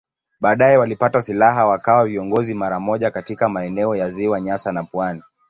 Baadaye 0.39 0.77
walipata 0.77 1.21
silaha 1.21 1.65
wakawa 1.67 2.05
viongozi 2.05 2.53
mara 2.55 2.79
moja 2.79 3.11
katika 3.11 3.49
maeneo 3.49 3.95
ya 3.95 4.09
Ziwa 4.09 4.41
Nyasa 4.41 4.71
na 4.71 4.83
pwani. 4.83 5.23